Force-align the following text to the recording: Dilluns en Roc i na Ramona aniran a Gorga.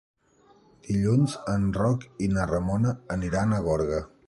Dilluns 0.87 1.35
en 1.53 1.67
Roc 1.77 2.07
i 2.27 2.31
na 2.33 2.49
Ramona 2.53 2.97
aniran 3.19 3.57
a 3.59 3.61
Gorga. 3.71 4.05